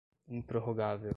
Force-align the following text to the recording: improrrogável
improrrogável 0.27 1.09